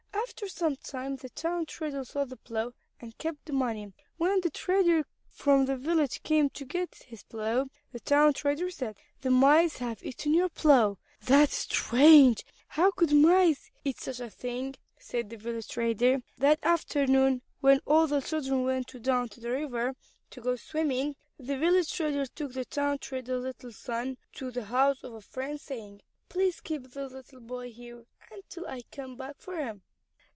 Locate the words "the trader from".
4.41-5.65